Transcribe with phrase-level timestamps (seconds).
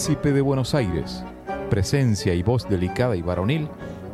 [0.00, 1.22] Príncipe de Buenos Aires,
[1.68, 3.68] presencia y voz delicada y varonil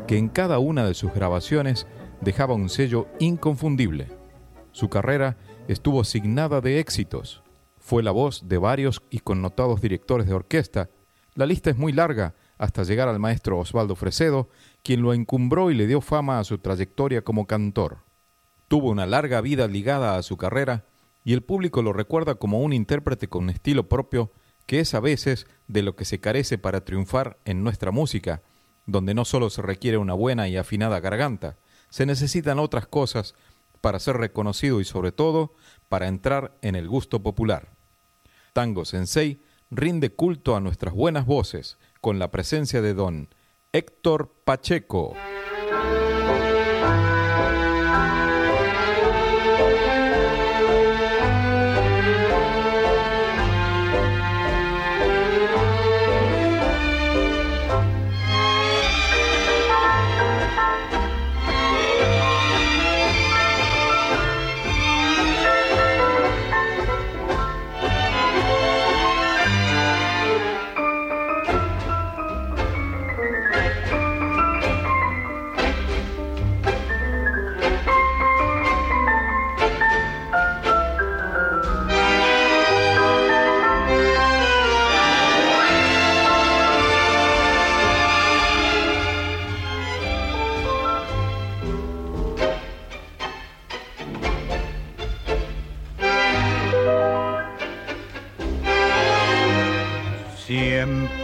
[0.08, 1.86] que en cada una de sus grabaciones
[2.20, 4.08] dejaba un sello inconfundible.
[4.72, 5.36] Su carrera
[5.68, 7.44] estuvo signada de éxitos.
[7.78, 10.90] Fue la voz de varios y connotados directores de orquesta.
[11.36, 14.48] La lista es muy larga hasta llegar al maestro Osvaldo Fresedo,
[14.82, 17.98] quien lo encumbró y le dio fama a su trayectoria como cantor.
[18.66, 20.84] Tuvo una larga vida ligada a su carrera
[21.22, 24.32] y el público lo recuerda como un intérprete con estilo propio
[24.66, 28.42] que es a veces de lo que se carece para triunfar en nuestra música,
[28.84, 31.56] donde no solo se requiere una buena y afinada garganta,
[31.88, 33.34] se necesitan otras cosas
[33.80, 35.54] para ser reconocido y sobre todo
[35.88, 37.72] para entrar en el gusto popular.
[38.52, 43.28] Tango Sensei rinde culto a nuestras buenas voces con la presencia de don
[43.72, 45.14] Héctor Pacheco.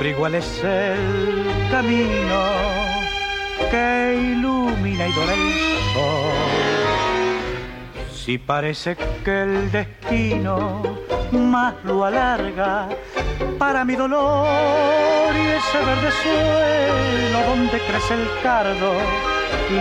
[0.02, 2.42] Siempre igual es el camino
[3.70, 5.52] que ilumina y dora el
[5.94, 6.32] sol.
[8.12, 10.82] Si parece que el destino
[11.30, 12.88] más lo alarga
[13.60, 18.94] para mi dolor y ese verde suelo donde crece el cardo,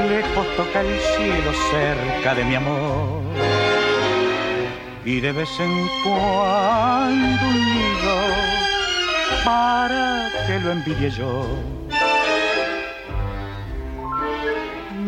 [0.08, 3.24] lejos toca el cielo cerca de mi amor.
[5.04, 8.61] Y de vez en cuando un nido
[9.44, 11.46] para que lo envidie yo.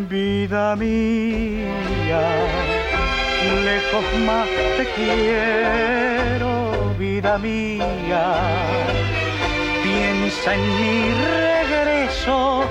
[0.09, 2.21] Vida mía,
[3.63, 8.25] lejos más te quiero, vida mía.
[9.83, 12.65] Piensa en mi regreso,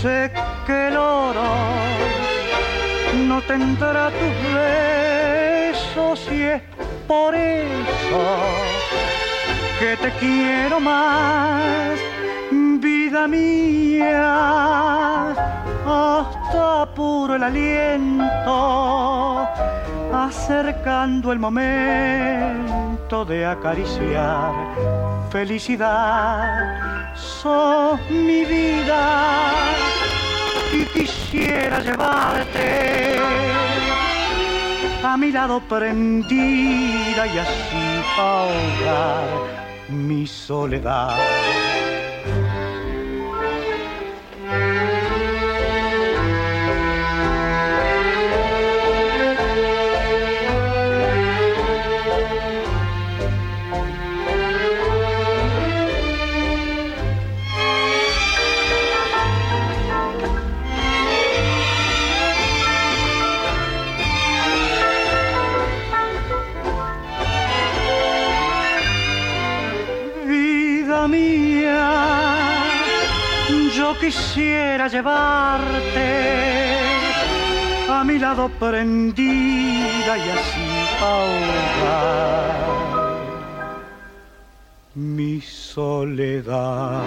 [0.00, 0.32] sé
[0.66, 1.52] que el oro
[3.28, 6.62] no tendrá tus besos y es
[7.06, 9.11] por eso
[9.82, 11.98] que te quiero más,
[12.52, 15.30] vida mía,
[15.84, 19.48] hasta puro el aliento,
[20.14, 24.52] acercando el momento de acariciar
[25.32, 29.50] felicidad, sos mi vida
[30.72, 33.18] y quisiera llevarte
[35.02, 39.61] a mi lado prendida y así ahogar
[39.92, 41.81] mi soledad.
[74.02, 76.26] Quisiera llevarte
[77.88, 80.68] a mi lado prendida y así
[81.00, 82.42] ahogar
[84.96, 87.04] mi soledad.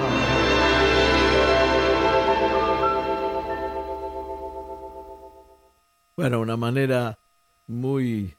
[6.16, 7.20] Bueno, una manera
[7.68, 8.34] muy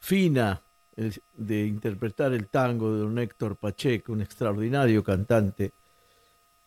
[0.00, 0.60] fina
[1.32, 5.72] de interpretar el tango de don Héctor Pacheco, un extraordinario cantante.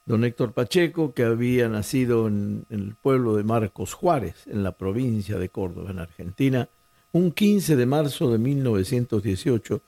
[0.05, 5.37] Don Héctor Pacheco, que había nacido en, el pueblo de Marcos Juárez, en la provincia
[5.37, 6.67] de Córdoba, en Argentina,
[7.13, 9.81] un 15 de marzo de 1918,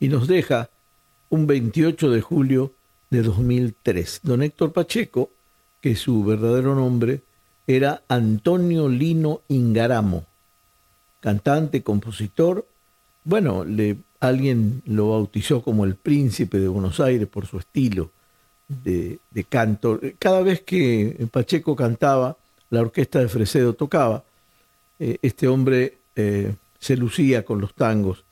[0.00, 0.70] y nos deja
[1.28, 2.72] un 28 de julio
[3.10, 4.20] de 2003.
[4.22, 5.30] Don Héctor Pacheco,
[5.82, 7.20] que su verdadero nombre
[7.66, 10.24] era Antonio Lino Ingaramo,
[11.20, 12.66] cantante, compositor.
[13.24, 13.66] Bueno,
[14.20, 18.12] alguien lo bautizó como el príncipe de Buenos Aires por su estilo
[18.68, 19.18] de,
[19.48, 19.98] canto.
[20.18, 22.36] Cada vez que Pacheco cantaba,
[22.70, 24.24] la orquesta de Fresedo tocaba,
[24.98, 28.24] eh, este hombre eh, se lucía con los tangos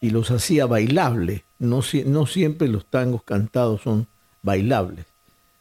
[0.00, 1.42] y los hacía bailables.
[1.58, 4.06] No, no siempre los tangos cantados son
[4.42, 5.06] bailables.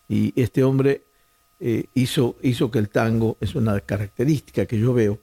[0.09, 1.03] Y este hombre
[1.59, 5.19] eh, hizo, hizo que el tango, es una característica que yo veo,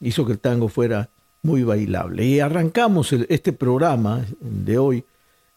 [0.00, 1.08] hizo que el tango fuera
[1.42, 2.24] muy bailable.
[2.26, 5.04] Y arrancamos este programa de hoy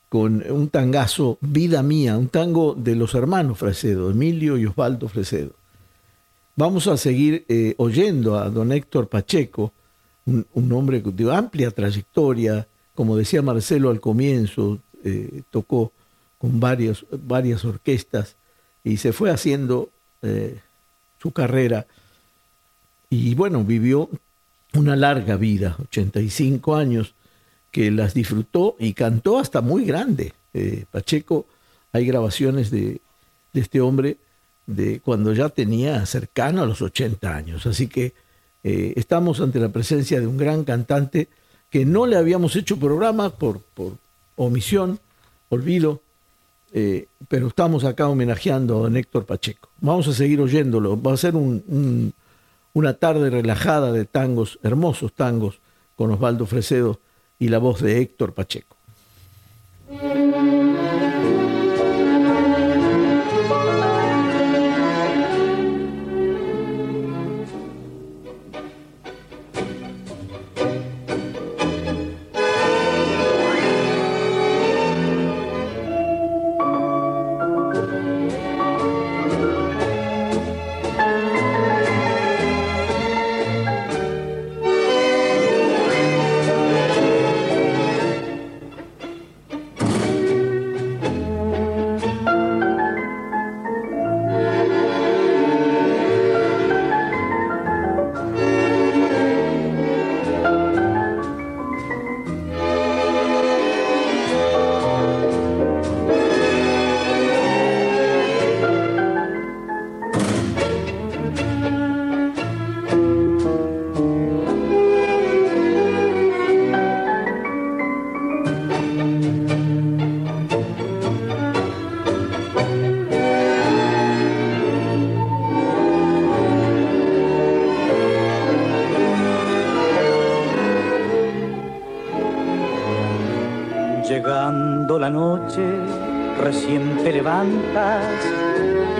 [0.09, 5.51] con un tangazo, Vida Mía, un tango de los hermanos Fresedo, Emilio y Osvaldo Fresedo.
[6.55, 9.73] Vamos a seguir eh, oyendo a don Héctor Pacheco,
[10.25, 15.91] un, hombre de amplia trayectoria, como decía Marcelo al comienzo, eh, tocó
[16.37, 18.35] con varias orquestas
[18.83, 19.89] y se fue haciendo
[20.21, 20.59] eh,
[21.21, 21.87] su carrera.
[23.09, 24.09] Y bueno, vivió
[24.73, 27.13] una larga vida, 85 años,
[27.77, 30.33] que las disfrutó y cantó hasta muy grande.
[30.55, 31.45] Eh, Pacheco,
[31.91, 33.01] hay grabaciones de,
[33.53, 34.17] este hombre
[34.65, 37.67] de cuando ya tenía cercano a los 80 años.
[37.67, 38.15] Así que
[38.63, 41.27] eh, estamos ante la presencia de un gran cantante
[41.69, 43.93] que no le habíamos hecho programa por, por
[44.37, 44.99] omisión,
[45.49, 46.01] olvido,
[46.73, 49.69] eh, pero estamos acá homenajeando a Héctor Pacheco.
[49.81, 50.99] Vamos a seguir oyéndolo.
[50.99, 55.59] Va a ser una tarde relajada de tangos, hermosos tangos,
[55.95, 57.01] con Osvaldo Fresedo
[57.39, 58.77] y la voz de Héctor Pacheco.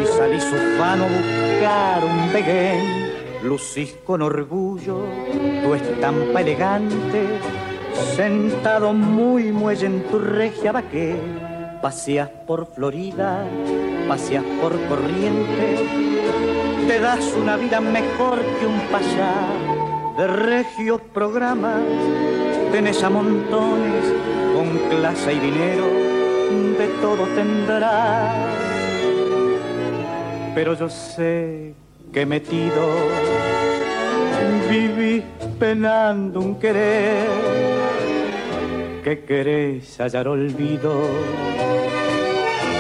[0.02, 3.08] Y salís ufano a buscar un peguén.
[3.44, 5.06] Lucís con orgullo
[5.64, 7.40] tu estampa elegante,
[8.16, 11.16] sentado muy muelle en tu regia vaque.
[11.82, 13.46] Paseas por Florida,
[14.10, 15.88] paseas por Corriente,
[16.88, 19.36] te das una vida mejor que un payá
[20.18, 21.82] de regios programas,
[22.74, 24.04] tenés a montones
[24.54, 26.07] con clase y dinero
[26.78, 28.36] de todo tendrás.
[30.56, 31.74] Pero yo sé
[32.14, 32.82] que metido
[34.70, 35.24] vivís
[35.60, 37.28] penando un querer,
[39.04, 40.94] que querés hallar olvido,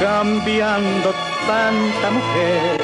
[0.01, 1.13] cambiando
[1.47, 2.81] tanta mujer.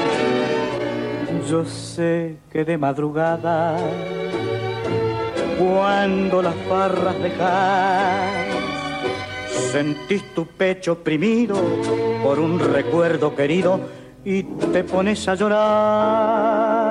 [1.50, 3.78] Yo sé que de madrugada,
[5.60, 8.43] cuando las farras dejas,
[9.74, 11.56] Sentís tu pecho oprimido
[12.22, 13.80] por un recuerdo querido
[14.24, 16.84] y te pones a llorar.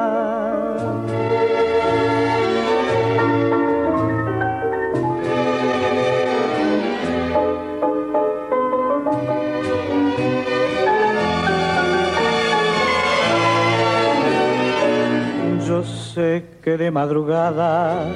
[15.69, 18.09] Yo sé que de madrugada,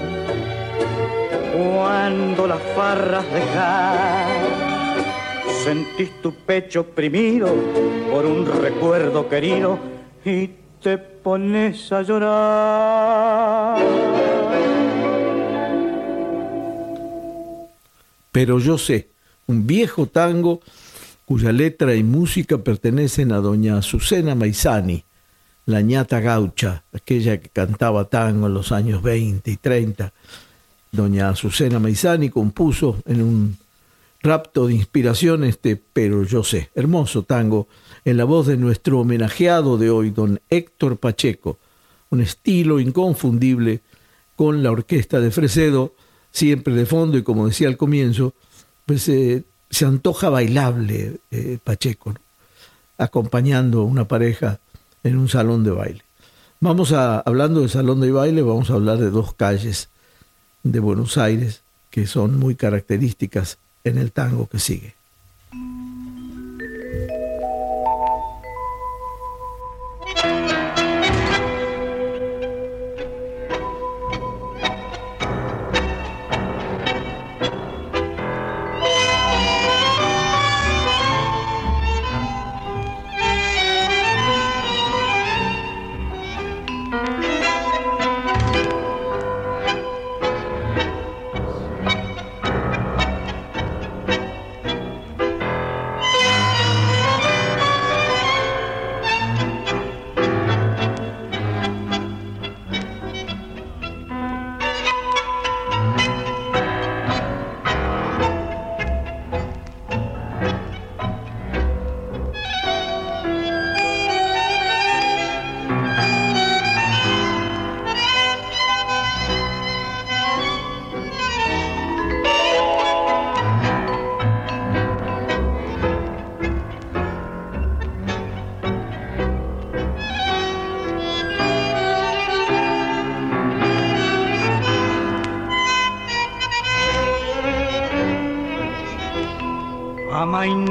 [1.55, 4.46] cuando las farras dejar,
[5.67, 7.49] sentís tu pecho oprimido
[8.13, 9.77] por un recuerdo querido
[10.25, 13.79] y te pones a llorar.
[18.31, 19.09] Pero yo sé,
[19.49, 20.61] un viejo tango
[21.25, 25.03] cuya letra y música pertenecen a doña Azucena Maizani,
[25.65, 30.13] la ñata gaucha, aquella que cantaba tango en los años 20 y 30.
[30.93, 33.66] Doña Azucena Maizani compuso en un
[34.27, 37.69] rapto de inspiración este Pero yo sé, hermoso tango,
[38.05, 41.59] en la voz de nuestro homenajeado de hoy, don Héctor Pacheco,
[42.11, 43.81] un estilo inconfundible
[44.35, 45.95] con la orquesta de Fresedo,
[46.31, 48.35] siempre de fondo y como decía al comienzo,
[48.85, 52.15] pues eh, se antoja bailable eh, Pacheco,
[52.99, 54.59] acompañando a una pareja
[55.03, 56.03] en un salón de baile.
[56.61, 59.89] Vamos a, hablando de salón de baile, vamos a hablar de dos calles
[60.65, 64.95] de Buenos Aires que son muy características en el tango que sigue.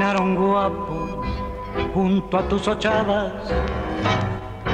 [0.06, 1.10] Amainaron guapos
[1.92, 3.32] junto a tus ochadas.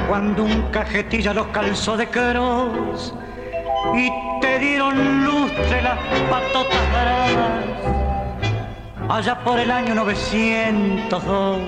[0.07, 3.13] Cuando un cajetilla los calzó de cross
[3.95, 4.11] y
[4.41, 5.97] te dieron lustre las
[6.29, 7.65] patotas doradas.
[9.09, 11.59] Allá por el año 902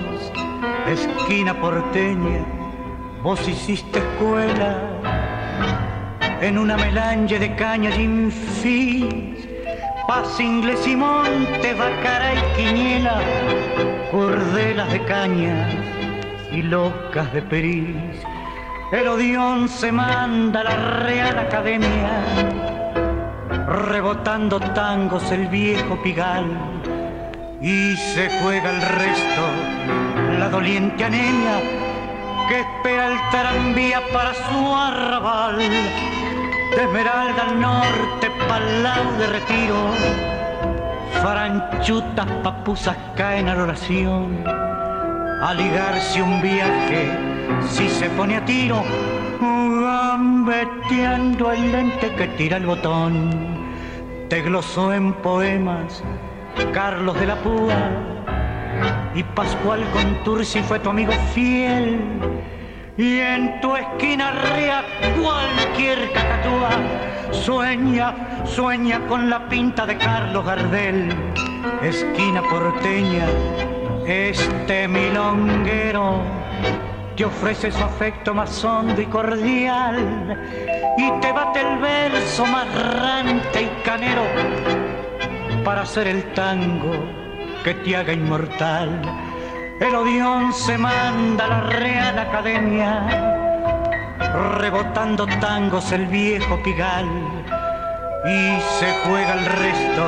[0.86, 2.44] esquina porteña
[3.22, 4.78] vos hiciste escuela
[6.40, 9.45] en una melange de caña y infis
[10.06, 13.20] Paz, inglés y monte, bacara y quiniela,
[14.12, 15.68] cordelas de caña
[16.52, 17.96] y locas de peris.
[18.92, 22.24] El odión se manda a la Real Academia,
[23.66, 26.46] rebotando tangos el viejo pigal,
[27.60, 29.42] y se juega el resto,
[30.38, 31.60] la doliente anemia
[32.48, 35.58] que espera el tranvía para su arrabal
[36.76, 39.76] de Esmeralda al norte, pa'l de retiro.
[41.22, 44.44] Faranchutas, papusas caen a la oración.
[44.46, 47.08] A ligarse un viaje,
[47.66, 48.84] si se pone a tiro,
[49.40, 53.30] gambeteando el lente que tira el botón.
[54.28, 56.02] Te glosó en poemas
[56.74, 57.90] Carlos de la Púa
[59.14, 62.00] y Pascual Contursi fue tu amigo fiel
[62.96, 64.84] y en tu esquina rea
[65.20, 66.70] cualquier cacatúa.
[67.32, 71.12] Sueña, sueña con la pinta de Carlos Gardel,
[71.82, 73.26] esquina porteña,
[74.06, 76.20] este milonguero
[77.16, 80.38] te ofrece su afecto más hondo y cordial.
[80.98, 84.22] Y te bate el verso más rante y canero
[85.64, 86.92] para hacer el tango
[87.64, 89.02] que te haga inmortal
[89.80, 93.06] el odión se manda a la Real Academia,
[94.58, 97.06] rebotando tangos el viejo pigal,
[98.24, 100.04] y se juega el resto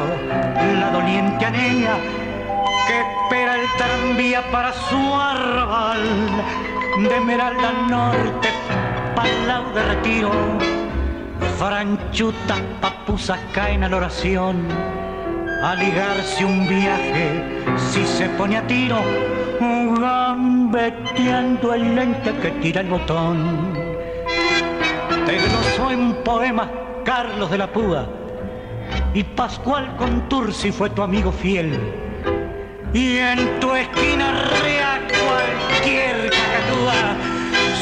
[0.80, 1.96] la doliente anemia
[2.86, 6.02] que espera el tranvía para su arrabal
[6.98, 8.48] de Esmeralda al norte,
[9.14, 10.30] palau de retiro,
[11.58, 14.66] franchutas, papusas caen a la oración,
[15.62, 19.00] a ligarse un viaje si se pone a tiro
[20.00, 23.74] gambeteando el lente que tira el botón.
[25.26, 26.68] Te glosó en poemas
[27.04, 28.08] Carlos de la Púa
[29.14, 31.78] y Pascual Contursi fue tu amigo fiel.
[32.92, 37.16] Y en tu esquina rea cualquier cacatúa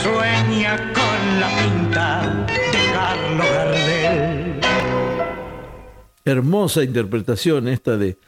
[0.02, 4.60] sueña con la pinta de Carlos Gardel.
[6.24, 8.18] Hermosa interpretación esta de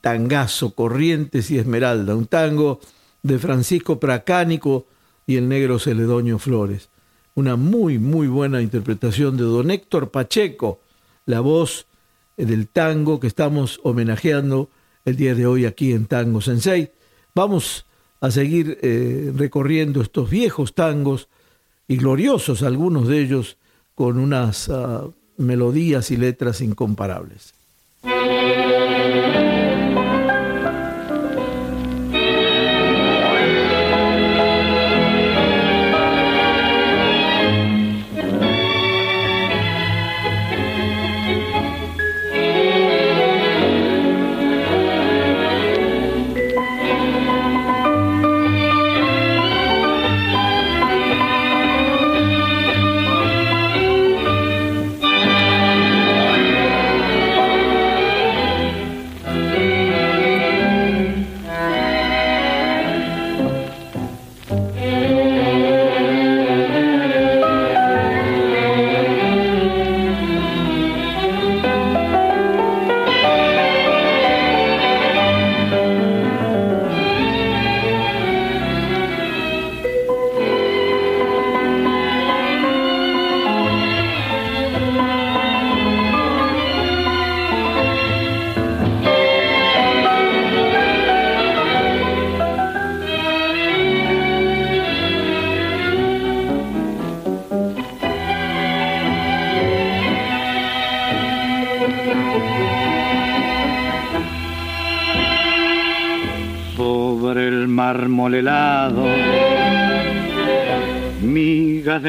[0.00, 2.80] Tangazo, Corrientes y Esmeralda, un tango
[3.26, 4.86] de Francisco Pracánico
[5.26, 6.88] y el negro Celedonio Flores.
[7.34, 10.80] Una muy, muy buena interpretación de don Héctor Pacheco,
[11.26, 11.86] la voz
[12.36, 14.70] del tango que estamos homenajeando
[15.04, 16.92] el día de hoy aquí en Tango Sensei.
[17.34, 17.84] Vamos
[18.20, 21.28] a seguir eh, recorriendo estos viejos tangos
[21.88, 23.56] y gloriosos, algunos de ellos
[23.94, 25.04] con unas ah,
[25.36, 27.54] melodías y letras incomparables.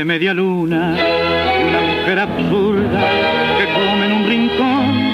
[0.07, 0.95] Media luna,
[1.67, 3.01] una mujer absurda
[3.57, 5.11] que come en un rincón.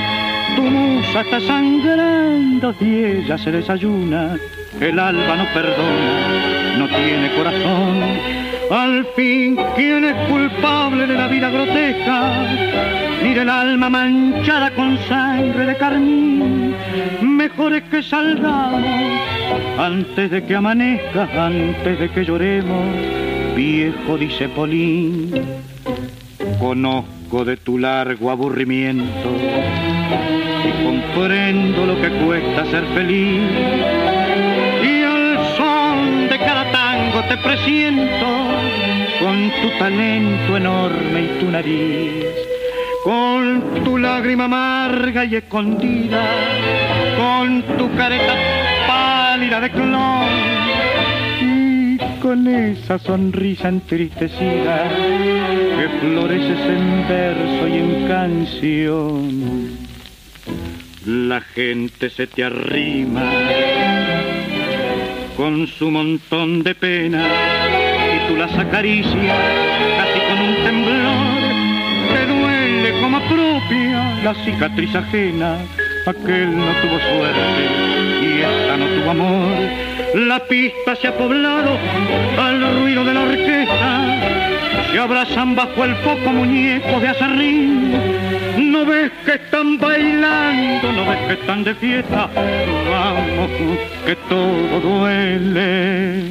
[0.55, 4.35] Tu musa está sangrando y ella se desayuna.
[4.79, 8.01] El alba no perdona, no tiene corazón.
[8.69, 12.31] Al fin, ¿quién es culpable de la vida grotesca?
[13.23, 16.75] Mire el alma manchada con sangre de carmín.
[17.19, 18.83] Mejor es que salgamos
[19.79, 23.22] antes de que amanezca, antes de que lloremos
[23.55, 25.31] Viejo, dice Polín,
[26.59, 29.29] conozco de tu largo aburrimiento
[30.67, 33.41] y comprendo lo que cuesta ser feliz.
[34.83, 38.25] Y al son de cada tango te presiento
[39.21, 42.25] con tu talento enorme y tu nariz,
[43.03, 46.23] con tu lágrima amarga y escondida,
[47.15, 48.33] con tu careta
[48.87, 50.82] pálida de clon
[52.33, 59.77] con esa sonrisa entristecida que floreces en verso y en canción.
[61.05, 63.29] La gente se te arrima
[65.37, 67.23] con su montón de pena
[68.15, 69.37] y tú las acaricias
[69.97, 71.39] casi con un temblor.
[72.13, 75.59] Te duele como propia la cicatriz ajena,
[76.07, 77.63] aquel no tuvo suerte
[78.23, 79.82] y esta no tuvo amor
[80.13, 81.77] la pista se ha poblado
[82.37, 84.19] al ruido de la orquesta.
[84.91, 87.93] Se abrazan bajo el foco muñecos de azarrín.
[88.71, 92.29] No ves que están bailando, no ves que están de fiesta.
[92.35, 93.49] Vamos,
[94.05, 96.23] que todo duele.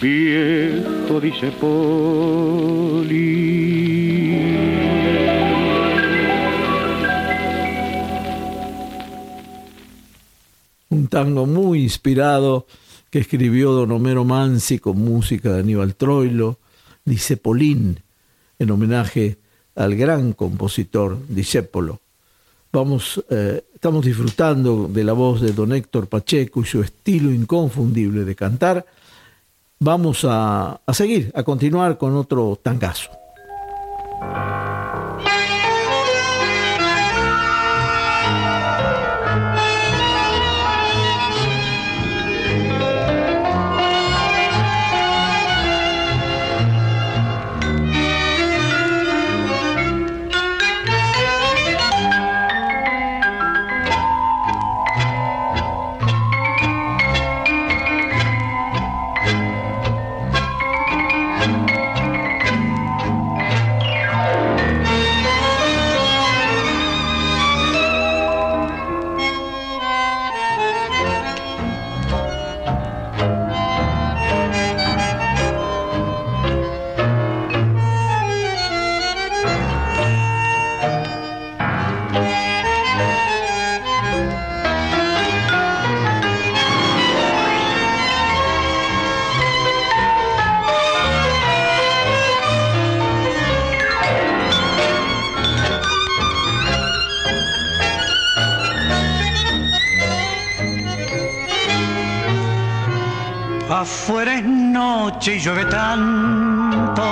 [0.00, 3.06] Viejo, dice Poli.
[11.08, 12.66] Tango muy inspirado
[13.10, 16.58] que escribió don Homero Mansi con música de Aníbal Troilo,
[17.42, 18.00] Polín,
[18.58, 19.38] en homenaje
[19.74, 22.00] al gran compositor Disépolo.
[22.72, 28.24] Vamos, eh, estamos disfrutando de la voz de don Héctor Pacheco y su estilo inconfundible
[28.24, 28.84] de cantar.
[29.78, 33.10] Vamos a, a seguir, a continuar con otro tangazo.
[105.32, 107.02] Y llueve tanto.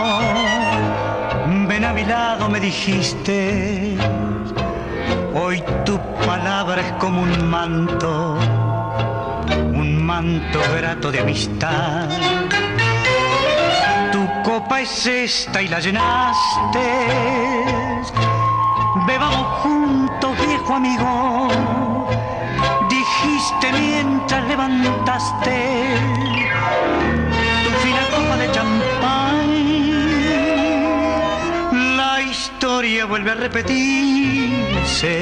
[1.66, 3.96] Ven a mi lado, me dijiste.
[5.34, 8.38] Hoy tu palabra es como un manto,
[9.72, 12.08] un manto grato de amistad.
[14.12, 16.86] Tu copa es esta y la llenaste.
[19.06, 21.48] Bebamos juntos, viejo amigo.
[22.88, 25.83] Dijiste mientras levantaste
[33.14, 35.12] vuelve a repetirse.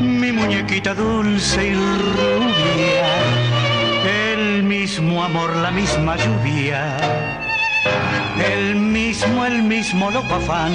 [0.00, 3.10] Mi muñequita dulce y rubia.
[4.32, 6.96] El mismo amor, la misma lluvia.
[8.54, 10.72] El mismo, el mismo loco afán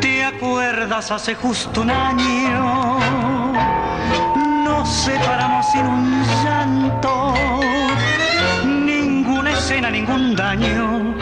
[0.00, 2.98] ¿Te acuerdas hace justo un año?
[4.64, 7.34] Nos separamos sin un llanto,
[8.64, 11.14] ninguna escena, ningún daño.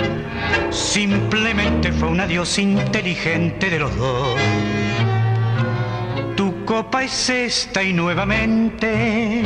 [0.74, 4.36] Simplemente fue un adiós inteligente de los dos.
[6.36, 9.42] Tu copa es esta y nuevamente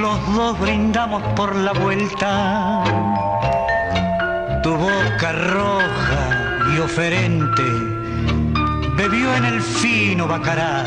[0.00, 2.82] los dos brindamos por la vuelta.
[4.64, 7.62] Tu boca roja y oferente
[8.96, 10.84] bebió en el fino bacará.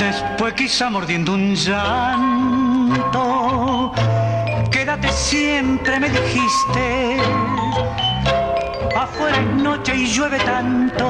[0.00, 1.92] Después quizá mordiendo un llanto,
[5.12, 7.16] siempre me dijiste.
[8.96, 11.04] Afuera es noche y llueve tanto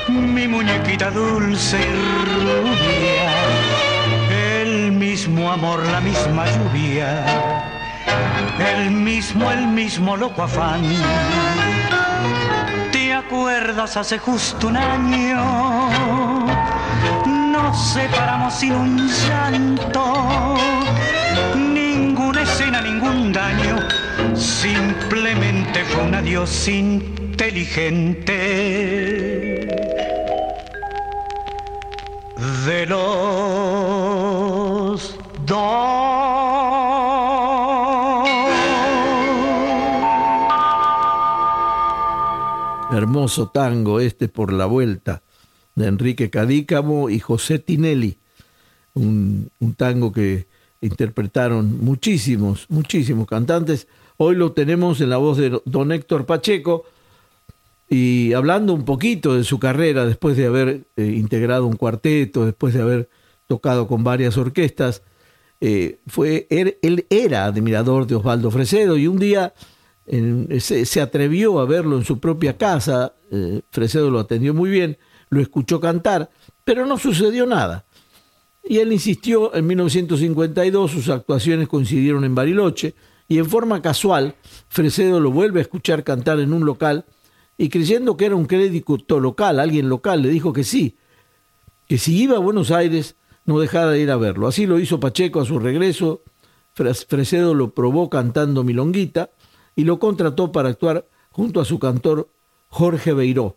[0.09, 1.93] mi muñequita dulce y
[2.45, 3.33] rubia,
[4.63, 7.25] el mismo amor, la misma lluvia,
[8.73, 10.83] el mismo, el mismo loco afán.
[13.31, 15.89] ¿Te acuerdas hace justo un año?
[17.27, 20.57] Nos separamos sin un llanto,
[21.57, 23.87] ninguna escena, ningún daño,
[24.35, 28.35] simplemente fue un adiós inteligente
[32.67, 33.70] de los
[43.11, 45.25] Hermoso tango este por la vuelta
[45.75, 48.19] de Enrique Cadícamo y José Tinelli,
[48.95, 50.47] un, tango que
[50.81, 53.89] interpretaron muchísimos, muchísimos cantantes.
[54.17, 56.85] Hoy lo tenemos en la voz de don Héctor Pacheco
[57.89, 62.75] y hablando un poquito de su carrera después de haber eh, integrado un cuarteto, después
[62.75, 63.09] de haber
[63.49, 65.03] tocado con varias orquestas,
[65.61, 69.53] eh, fue, él, él, era admirador de Osvaldo Fresedo y un día
[70.07, 75.41] se, atrevió a verlo en su propia casa, eh, Fresedo lo atendió muy bien, lo
[75.41, 76.31] escuchó cantar,
[76.65, 77.85] pero no sucedió nada.
[78.65, 82.95] Y él insistió, en 1952 sus actuaciones coincidieron en Bariloche
[83.29, 84.35] y en forma casual
[84.69, 87.05] Fresedo lo vuelve a escuchar cantar en un local
[87.57, 90.97] y creyendo que era un crédito local, alguien local, le dijo que sí,
[91.87, 94.47] que si iba a Buenos Aires no dejara de ir a verlo.
[94.47, 96.23] Así lo hizo Pacheco a su regreso,
[96.73, 99.31] Fresedo lo probó cantando Milonguita
[99.77, 102.29] y lo contrató para actuar junto a su cantor
[102.69, 103.57] Jorge Beiró.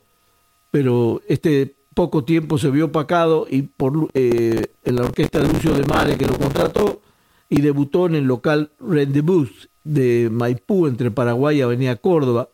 [0.71, 5.73] Pero este poco tiempo se vio opacado y por, eh, en la orquesta de Lucio
[5.73, 7.01] de Mare que lo contrató
[7.49, 12.49] y debutó en el local Rendezvous de Maipú entre Paraguay y Avenida Córdoba,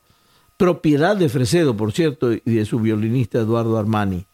[0.57, 4.25] propiedad de Fresedo, por cierto, y de su violinista Eduardo Armani.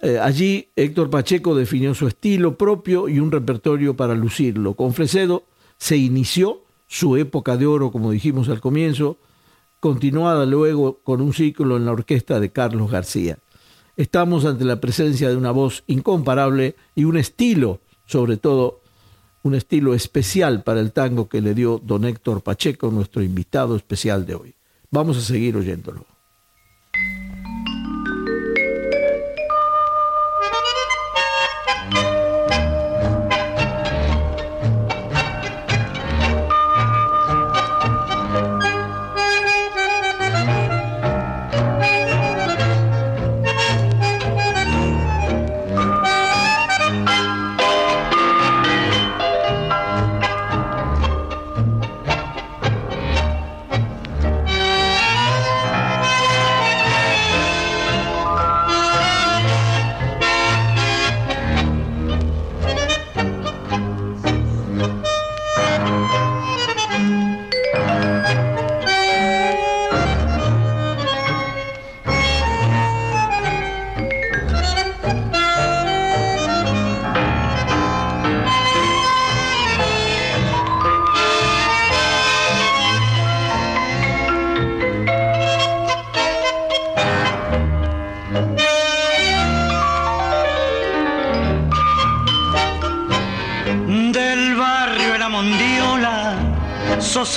[0.00, 4.72] Eh, allí Héctor Pacheco definió su estilo propio y un repertorio para lucirlo.
[4.74, 5.42] Con Fresedo
[5.76, 9.16] se inició su época de oro, como dijimos al comienzo,
[9.78, 13.38] continuada luego con un ciclo en la orquesta de Carlos García.
[13.96, 18.80] Estamos ante la presencia de una voz incomparable y un estilo, sobre todo
[19.44, 24.26] un estilo especial para el tango que le dio don Héctor Pacheco, nuestro invitado especial
[24.26, 24.54] de hoy.
[24.90, 26.09] Vamos a seguir oyéndolo.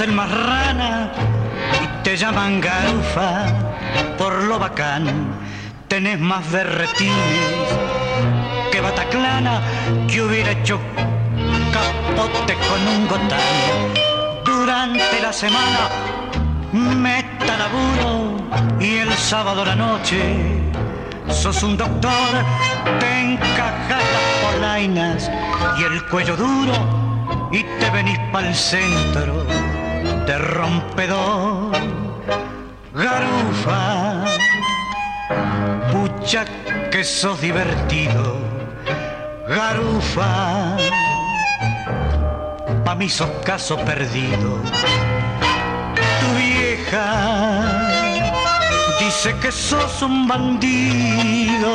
[0.04, 1.12] Sos el más rana
[1.82, 3.46] y te llaman garufa
[4.18, 5.06] por lo bacán.
[5.88, 7.68] Tenés más berretines
[8.72, 9.62] que Bataclana
[10.08, 10.80] que hubiera hecho
[11.72, 13.40] capote con un gotán.
[14.46, 15.90] Durante la semana
[16.74, 18.38] meta laburo
[18.80, 20.20] y el sábado la noche
[21.30, 22.32] sos un doctor,
[23.00, 25.32] te encajas las polainas
[25.80, 26.74] y el cuello duro
[27.52, 29.46] y te venís el centro
[30.26, 31.72] de rompedor.
[32.94, 34.24] Garufa,
[35.92, 36.46] pucha
[36.92, 38.38] que sos divertido.
[39.48, 40.78] Garufa,
[42.86, 44.60] pa' mí sos caso perdido.
[46.20, 47.84] Tu vieja
[49.00, 51.72] dice que sos un bandido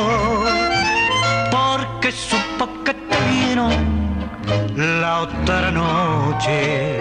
[1.51, 3.99] porque supo que te vieron
[4.75, 6.99] la otra noche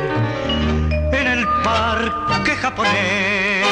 [2.71, 3.69] parque japonés.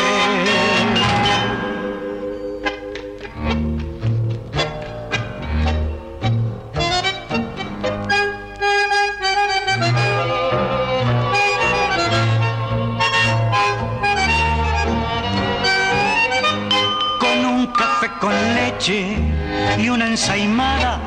[19.79, 21.01] y una ensaimada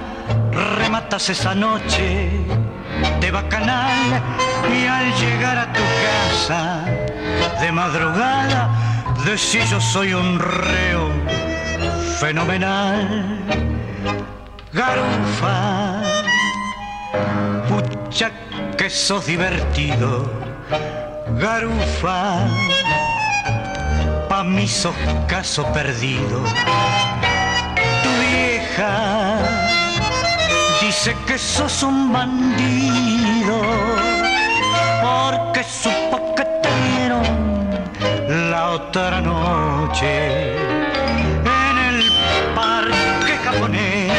[0.52, 2.30] rematas esa noche
[3.22, 4.22] de bacanal
[4.70, 7.09] y al llegar a tu casa
[7.62, 8.70] de madrugada
[9.26, 11.10] decís yo soy un reo
[12.20, 13.40] fenomenal.
[14.74, 16.02] Garufa
[17.68, 18.32] pucha
[18.78, 20.32] que sos divertido.
[21.40, 22.48] Garufa
[24.30, 24.96] pa' mí sos
[25.28, 26.44] caso perdido.
[30.82, 33.62] Dice que sos un bandido
[38.90, 42.02] otra noche en el
[42.56, 44.12] parque japonés.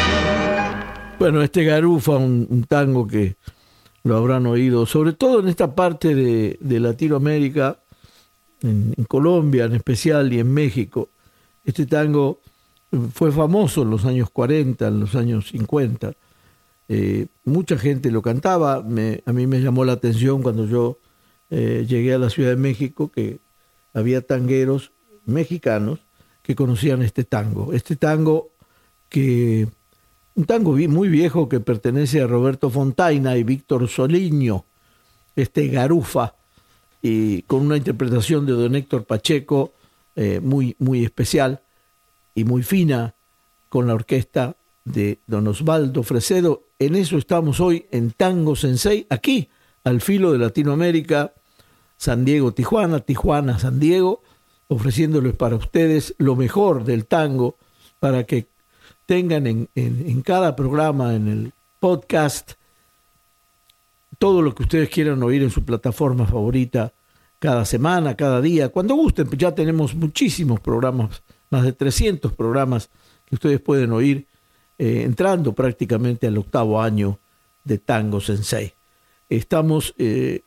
[1.18, 3.36] Bueno, este Garufa, un, tango que
[4.04, 7.80] lo habrán oído, sobre todo en esta parte de, Latinoamérica,
[8.62, 11.08] en, Colombia en especial y en México.
[11.64, 12.40] Este tango
[13.12, 16.12] fue famoso en los años 40, en los años 50.
[16.88, 18.74] Eh, mucha gente lo cantaba.
[18.76, 18.82] a
[19.32, 20.98] mí me llamó la atención cuando yo
[21.50, 23.40] eh, llegué a la Ciudad de México que
[23.92, 24.92] había tangueros
[25.24, 26.00] mexicanos
[26.42, 27.72] que conocían este tango.
[27.72, 28.50] Este tango
[29.08, 29.68] que
[30.34, 34.64] un tango muy viejo que pertenece a Roberto Fontaina y Víctor Soliño,
[35.36, 36.34] este Garufa,
[37.02, 39.72] y con una interpretación de don Héctor Pacheco
[40.16, 41.62] eh, muy, muy especial
[42.34, 43.14] y muy fina
[43.68, 46.64] con la orquesta de don Osvaldo Fresedo.
[46.78, 49.48] En eso estamos hoy en Tango Sensei, aquí,
[49.84, 51.32] al filo de Latinoamérica,
[52.00, 54.22] San Diego, Tijuana, Tijuana, San Diego,
[54.68, 57.58] ofreciéndoles para ustedes lo mejor del tango
[57.98, 58.46] para que
[59.04, 62.52] tengan en, en cada programa, en el podcast,
[64.18, 66.94] todo lo que ustedes quieran oír en su plataforma favorita
[67.38, 69.28] cada semana, cada día, cuando gusten.
[69.36, 72.88] Ya tenemos muchísimos programas más de 300 programas
[73.26, 74.26] que ustedes pueden oír
[74.78, 77.18] eh, entrando prácticamente al octavo año
[77.62, 78.72] de Tango Sensei.
[79.28, 80.44] Estamos eh,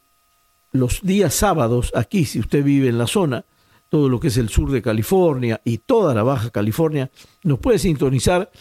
[0.74, 3.46] los días sábados aquí, si usted vive en la zona,
[3.90, 7.10] todo lo que es el sur de California y toda la Baja California,
[7.44, 8.52] nos puede sintonizar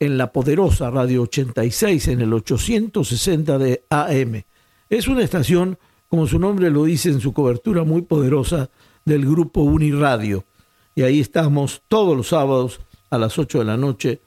[0.00, 4.42] en la poderosa Radio 86 en el 860 de AM.
[4.88, 5.78] Es una estación,
[6.08, 8.70] como su nombre lo dice en su cobertura muy poderosa,
[9.04, 10.44] del grupo Uniradio
[10.94, 12.80] y ahí estamos todos los sábados
[13.10, 14.20] a las 8 de la noche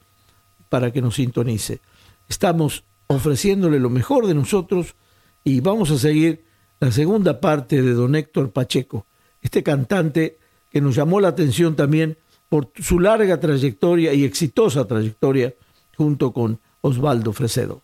[0.68, 1.80] para que nos sintonice.
[2.28, 4.96] Estamos ofreciéndole lo mejor de nosotros
[5.44, 6.44] y vamos a seguir
[6.84, 9.06] la segunda parte de don Héctor Pacheco,
[9.40, 12.18] este cantante que nos llamó la atención también
[12.50, 15.54] por su larga trayectoria y exitosa trayectoria
[15.96, 17.83] junto con Osvaldo Fresedo.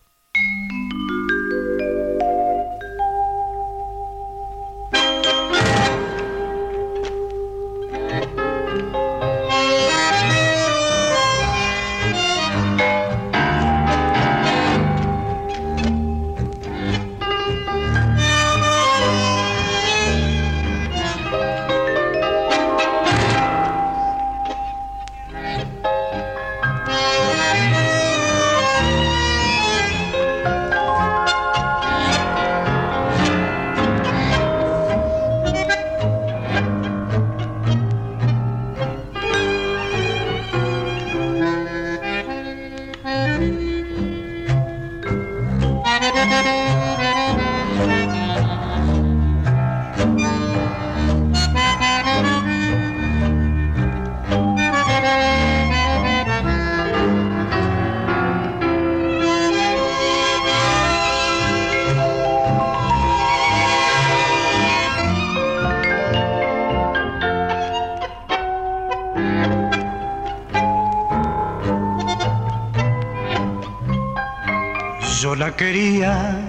[75.61, 76.41] Quería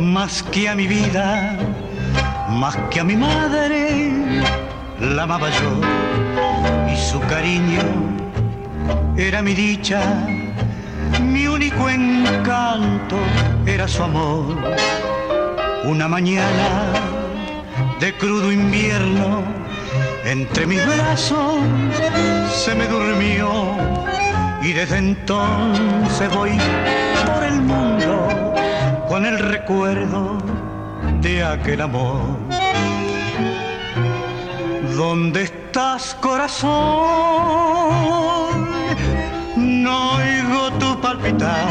[0.00, 1.58] más que a mi vida,
[2.48, 4.12] más que a mi madre,
[4.98, 5.72] la amaba yo
[6.90, 7.82] y su cariño
[9.18, 10.00] era mi dicha,
[11.20, 13.16] mi único encanto
[13.66, 14.56] era su amor.
[15.84, 16.94] Una mañana
[18.00, 19.42] de crudo invierno,
[20.24, 21.56] entre mis brazos
[22.48, 23.76] se me durmió
[24.62, 26.58] y desde entonces voy
[27.64, 28.54] mundo
[29.08, 30.38] con el recuerdo
[31.20, 32.38] de aquel amor.
[34.96, 36.70] ¿Dónde estás, corazón?
[39.56, 41.68] No oigo tu palpitar.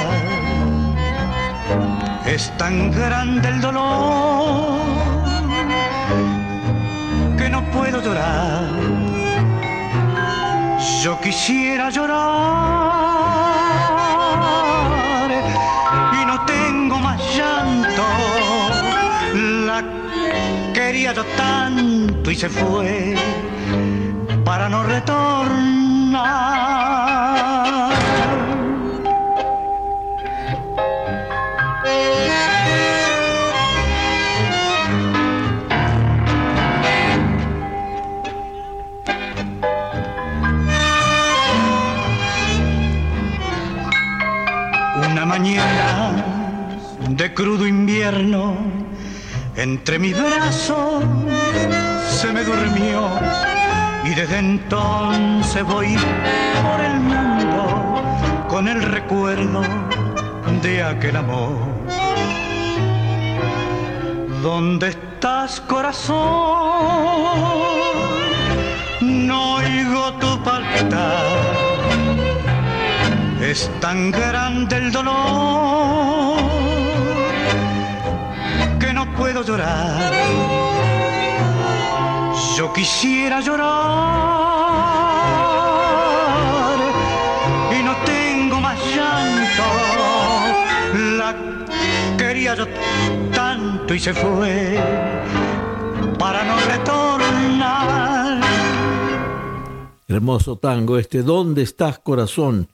[2.26, 4.80] Es tan grande el dolor
[7.38, 8.70] que no puedo llorar.
[11.04, 13.43] Yo quisiera llorar
[21.22, 23.14] tanto y se fue
[24.44, 25.54] para no retornar.
[45.12, 46.26] Una mañana
[47.10, 48.73] de crudo invierno,
[49.64, 51.06] entre mis brazos
[52.10, 53.10] se me durmió
[54.04, 55.96] y desde entonces voy
[56.62, 59.62] por el mundo con el recuerdo
[60.62, 61.58] de aquel amor.
[64.42, 66.18] ¿Dónde estás, corazón?
[69.00, 71.24] No oigo tu palpitar
[73.42, 76.53] es tan grande el dolor
[79.18, 80.14] puedo llorar.
[82.58, 83.70] Yo quisiera llorar
[87.80, 89.64] y no tengo más llanto.
[91.18, 91.36] La
[92.18, 92.68] quería yo
[93.34, 94.78] tanto y se fue
[96.20, 98.42] para no retornar.
[100.08, 102.68] Hermoso tango este, ¿dónde estás corazón?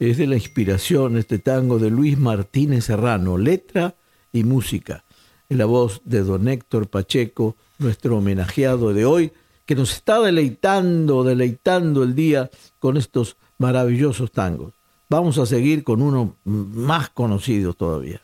[0.00, 3.96] es de la inspiración este tango de Luis Martínez Serrano, letra
[4.32, 5.04] y música,
[5.50, 9.32] en la voz de don Héctor Pacheco, nuestro homenajeado de hoy,
[9.66, 14.72] que nos está deleitando, deleitando el día con estos maravillosos tangos.
[15.10, 18.22] Vamos a seguir con uno más conocido todavía.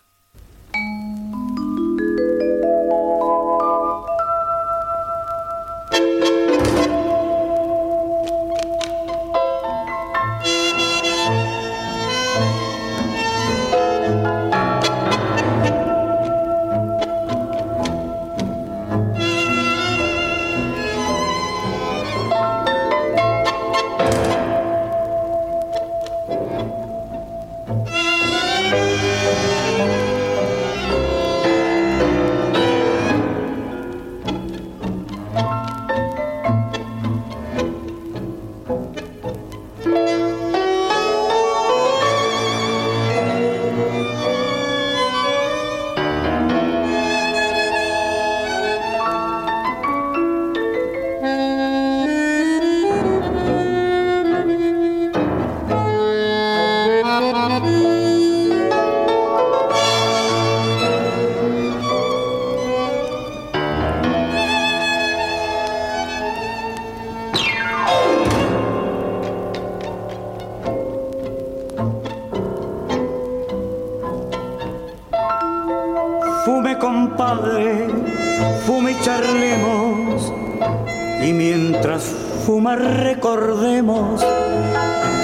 [82.46, 84.24] Fumar recordemos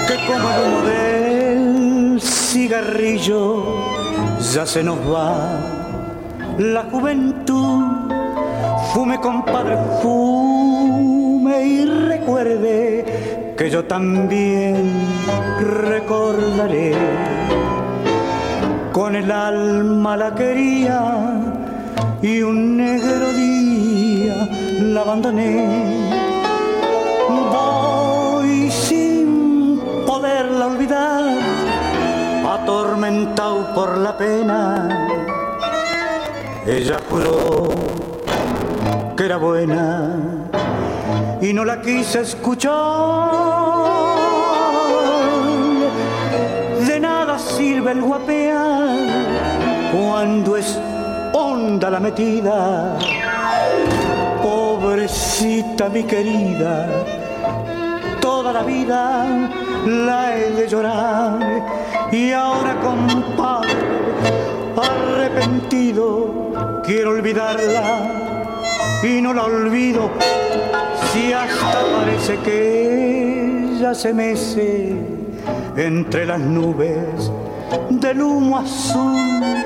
[0.07, 3.63] que como el humo del cigarrillo
[4.53, 5.57] ya se nos va
[6.57, 7.81] la juventud.
[8.93, 14.91] Fume compadre, fume y recuerde que yo también
[15.61, 16.93] recordaré
[18.91, 21.41] con el alma la quería
[22.21, 24.49] y un negro día
[24.81, 26.02] la abandoné.
[32.63, 35.07] Atormentado por la pena.
[36.65, 37.69] Ella juró
[39.17, 40.15] que era buena
[41.41, 42.71] y no la quise escuchar.
[46.87, 48.97] De nada sirve el guapear
[49.91, 50.79] cuando es
[51.33, 52.97] honda la metida?
[54.41, 56.87] Pobrecita mi querida,
[58.21, 59.25] toda la vida
[59.85, 61.82] la he de llorar
[62.13, 63.73] y ahora compadre
[64.77, 68.61] arrepentido quiero olvidarla
[69.01, 70.11] y no la olvido
[71.11, 74.95] si hasta parece que ella se mece
[75.75, 77.31] entre las nubes
[77.89, 79.63] del humo azul.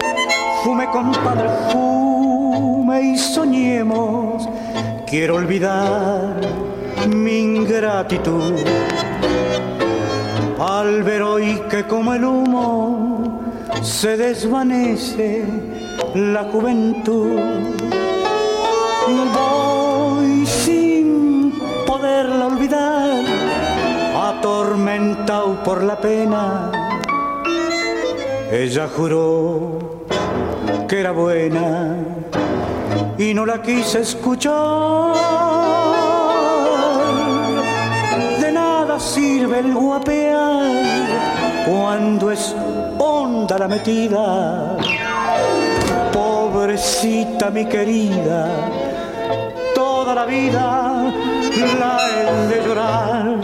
[0.64, 4.48] Fume compadre, fume y soñemos.
[5.06, 6.40] Quiero olvidar
[7.10, 8.54] mi ingratitud
[10.60, 13.42] al ver hoy que como el humo
[13.82, 15.46] se desvanece
[16.16, 17.40] la juventud.
[19.34, 21.54] Voy sin
[21.86, 23.24] poderla olvidar,
[24.16, 26.72] atormentado por la pena.
[28.52, 30.06] Ella juró
[30.88, 31.96] que era buena
[33.18, 35.87] y no la quise escuchar
[39.00, 42.56] sirve el guapear cuando es
[42.98, 44.78] honda la metida.
[46.12, 48.70] Pobrecita mi querida,
[49.76, 51.14] toda la vida
[51.80, 53.42] la he de llorar.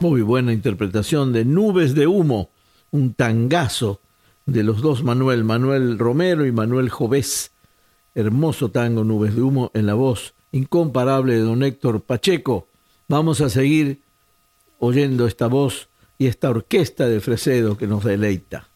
[0.00, 2.50] Muy buena interpretación de Nubes de Humo,
[2.90, 4.00] un tangazo
[4.46, 7.52] de los dos Manuel, Manuel Romero y Manuel Jovés.
[8.14, 12.69] Hermoso tango Nubes de Humo en la voz incomparable de don Héctor Pacheco
[13.10, 14.02] Vamos a seguir
[14.78, 18.68] oyendo esta voz y esta orquesta de Fresedo que nos deleita.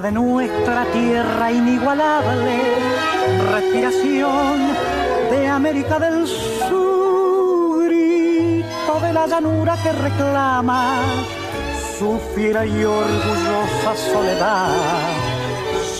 [0.00, 2.60] De nuestra tierra inigualable,
[3.52, 4.68] respiración
[5.30, 11.00] de América del Sur, grito de la llanura que reclama
[11.98, 14.68] su fiera y orgullosa soledad.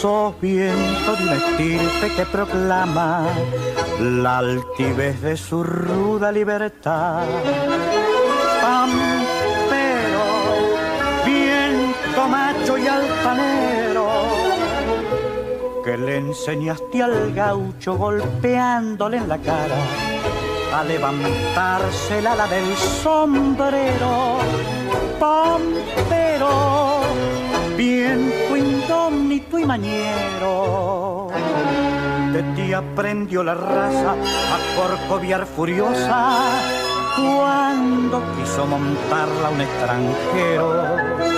[0.00, 3.26] Sos viento de una estirpe que proclama
[4.00, 7.24] la altivez de su ruda libertad
[12.28, 13.57] macho y altanero
[16.08, 19.76] le enseñaste al gaucho golpeándole en la cara
[20.74, 24.38] a levantarse la ala del sombrero.
[25.20, 27.00] Pampero,
[27.76, 31.28] viento indómito y mañero.
[32.32, 36.38] De ti aprendió la raza a corcoviar furiosa
[37.16, 41.37] cuando quiso montarla un extranjero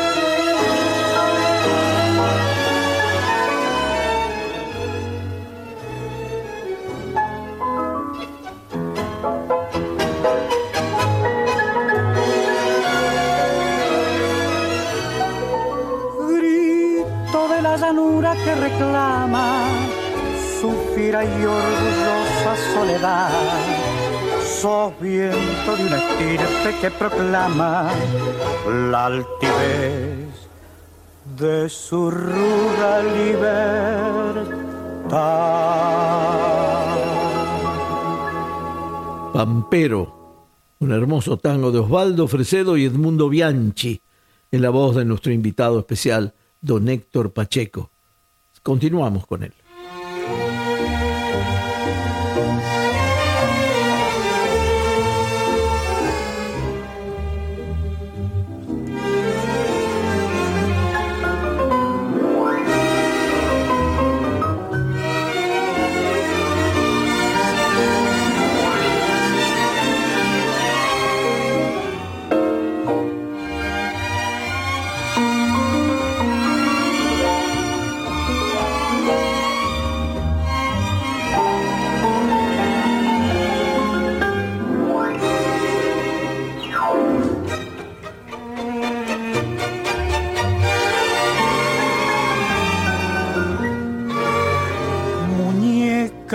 [21.10, 23.30] y orgullosa soledad.
[24.60, 27.90] Sos viento de una estirpe que proclama
[28.90, 30.28] la altivez
[31.36, 34.60] de su ruda libertad.
[39.32, 40.46] Pampero,
[40.78, 44.00] un hermoso tango de Osvaldo Fresedo y Edmundo Bianchi,
[44.52, 47.90] en la voz de nuestro invitado especial, don Héctor Pacheco.
[48.62, 49.54] Continuamos con él.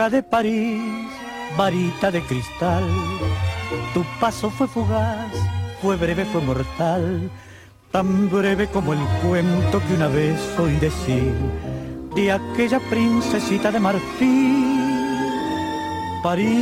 [0.10, 0.82] De París,
[1.58, 2.84] varita de cristal,
[3.92, 5.32] tu paso fue fugaz,
[5.82, 7.32] fue breve, fue mortal,
[7.92, 11.34] tan breve como el cuento que una vez oí decir
[12.16, 15.32] de aquella princesita de marfil.
[16.22, 16.54] París,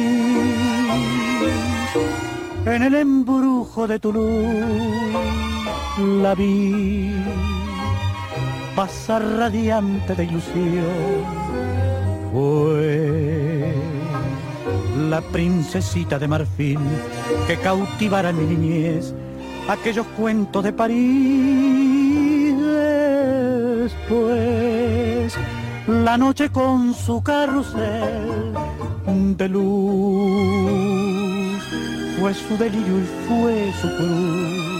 [2.65, 4.55] en el embrujo de tu luz,
[6.21, 7.11] la vi
[8.73, 11.52] pasar radiante de ilusión.
[12.33, 13.75] Fue
[15.07, 16.79] la princesita de marfil
[17.45, 19.13] que cautivara mi niñez
[19.67, 22.55] aquellos cuentos de París.
[23.83, 25.37] Después,
[25.87, 28.53] la noche con su carrusel
[29.37, 29.63] de luz
[32.19, 34.73] fue su delirio y fue su cruz.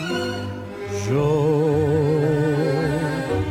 [1.08, 1.84] Yo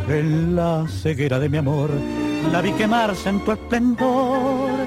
[0.09, 1.90] en la ceguera de mi amor,
[2.51, 4.86] la vi quemarse en tu esplendor.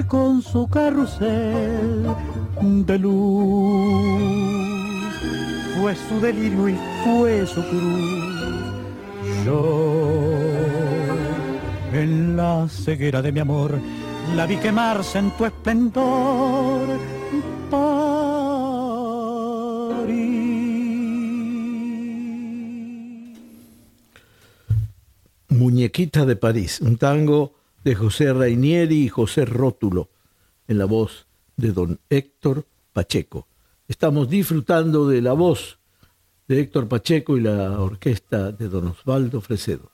[0.00, 2.06] Con su carrusel
[2.62, 4.22] de luz.
[5.78, 8.64] Fue su delirio y fue su cruz.
[9.44, 9.92] Yo,
[11.92, 13.78] en la ceguera de mi amor,
[14.34, 16.88] la vi quemarse en tu esplendor.
[25.50, 30.10] Muñequita de París, un tango de José Rainieri y José Rótulo,
[30.68, 31.26] en la voz
[31.56, 33.48] de don Héctor Pacheco.
[33.88, 35.78] Estamos disfrutando de la voz
[36.48, 39.91] de Héctor Pacheco y la orquesta de don Osvaldo Fresedo.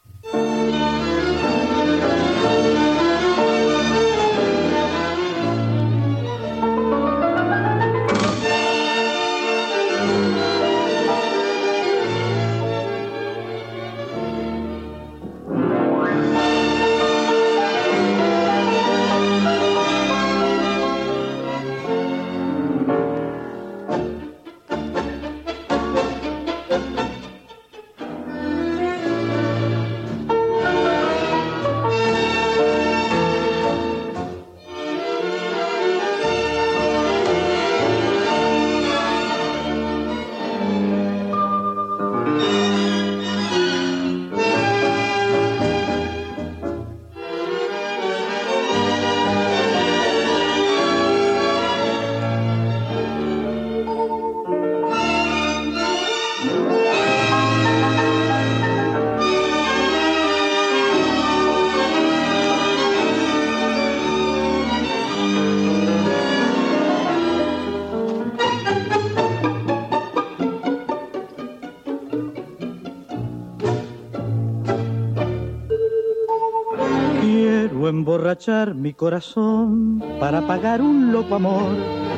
[78.74, 81.74] Mi corazón para pagar un loco amor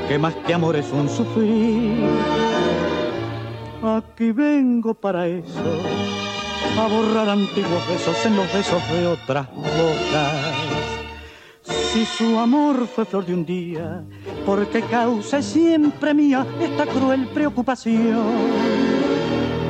[0.06, 1.96] que más que amor es un sufrir.
[3.82, 5.80] Aquí vengo para eso,
[6.78, 10.34] a borrar antiguos besos en los besos de otras bocas.
[11.62, 14.04] Si su amor fue flor de un día,
[14.44, 18.26] porque causa siempre mía esta cruel preocupación.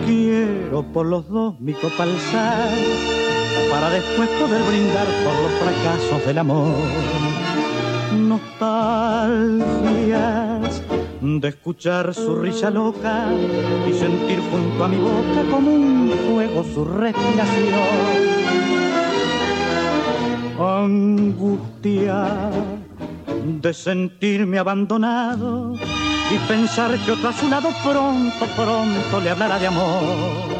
[0.04, 3.19] Quiero por los dos mi copa alzar
[3.70, 6.74] para después poder brindar por los fracasos del amor.
[8.12, 9.90] Nostalgias
[11.20, 13.26] de escuchar su risa loca
[13.88, 18.40] y sentir junto a mi boca como un fuego su respiración.
[20.58, 22.50] Angustia
[23.44, 25.74] de sentirme abandonado
[26.30, 30.59] y pensar que otro a su lado pronto, pronto le hablará de amor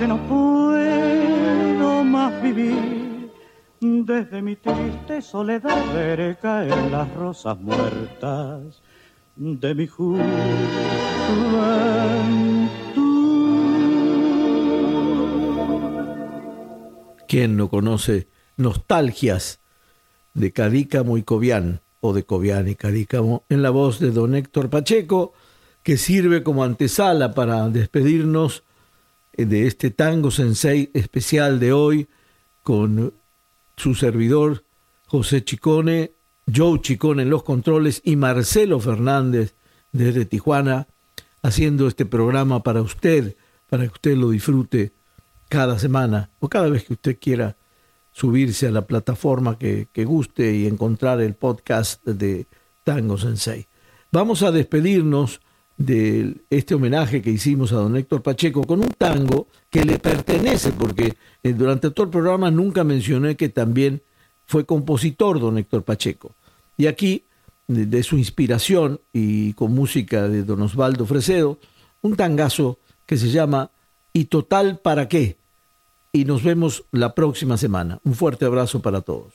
[0.00, 3.30] Que no puedo más vivir.
[3.80, 8.80] Desde mi triste soledad veré caer las rosas muertas
[9.36, 10.30] de mi juventud.
[17.28, 19.60] ¿Quién no conoce nostalgias
[20.32, 24.70] de Cadícamo y Cobian, o de Cobian y Cadícamo, en la voz de don Héctor
[24.70, 25.34] Pacheco,
[25.82, 28.64] que sirve como antesala para despedirnos
[29.36, 32.08] de este tango sensei especial de hoy
[32.62, 33.14] con
[33.76, 34.64] su servidor
[35.06, 36.12] José Chicone,
[36.52, 39.54] Joe Chicone en los controles y Marcelo Fernández
[39.92, 40.88] desde Tijuana,
[41.42, 43.36] haciendo este programa para usted,
[43.68, 44.92] para que usted lo disfrute
[45.48, 47.56] cada semana o cada vez que usted quiera
[48.12, 52.46] subirse a la plataforma que, que guste y encontrar el podcast de
[52.84, 53.66] Tango Sensei.
[54.12, 55.40] Vamos a despedirnos
[55.80, 60.72] de este homenaje que hicimos a don Héctor Pacheco con un tango que le pertenece,
[60.72, 64.02] porque eh, durante todo el programa nunca mencioné que también
[64.44, 66.32] fue compositor don Héctor Pacheco.
[66.76, 67.24] Y aquí,
[67.66, 71.58] de, su inspiración y con música de don Osvaldo Fresedo,
[72.02, 73.70] un tangazo que se llama
[74.12, 75.38] ¿Y total para qué?
[76.12, 78.00] Y nos vemos la próxima semana.
[78.04, 79.32] Un fuerte abrazo para todos.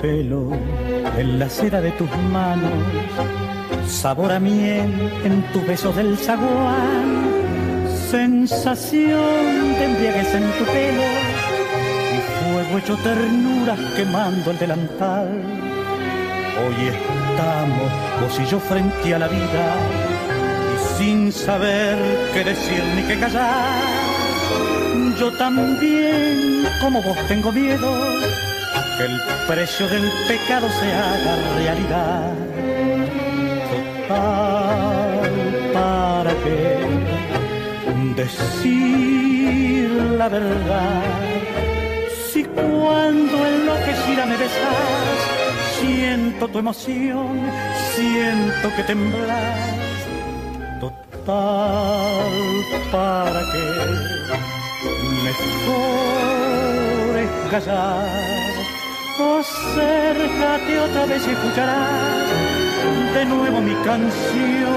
[0.00, 0.50] Terciopelo
[1.18, 2.72] en la seda de tus manos,
[3.86, 7.26] sabor a miel en tus besos del zaguán,
[8.10, 11.02] sensación de embriaguez en tu pelo.
[12.14, 15.28] Y fuego hecho ternura quemando el delantal.
[16.60, 19.76] Hoy estamos vos y yo frente a la vida.
[20.74, 21.96] Y sin saber
[22.32, 23.82] qué decir ni qué callar.
[25.18, 28.53] Yo también, como vos, tengo miedo
[28.96, 32.32] que el precio del pecado se haga realidad.
[34.06, 35.30] Total,
[35.72, 36.78] ¿para qué
[38.14, 41.02] decir la verdad?
[42.32, 45.18] Si cuando enloquecida me besas,
[45.80, 47.40] siento tu emoción,
[47.94, 49.58] siento que temblas.
[50.80, 52.30] Total,
[52.92, 53.66] ¿para qué?
[55.24, 56.14] Mejor
[57.18, 58.53] es callar
[59.16, 62.28] acércate otra vez y escucharás
[63.14, 64.74] de nuevo mi canción.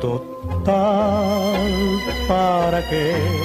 [0.00, 1.60] Total,
[2.26, 3.41] ¿para qué?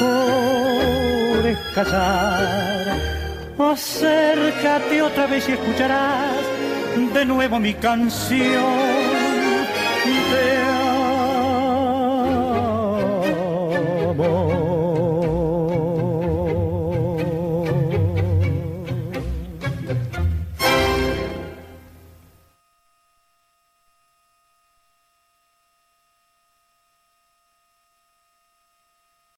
[0.00, 2.96] Mejor es callar.
[3.58, 6.44] Acércate otra vez y escucharás
[7.14, 8.91] de nuevo mi canción